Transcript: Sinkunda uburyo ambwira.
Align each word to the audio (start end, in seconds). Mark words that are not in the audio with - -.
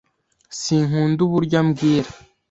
Sinkunda 0.61 1.19
uburyo 1.27 1.55
ambwira. 1.63 2.09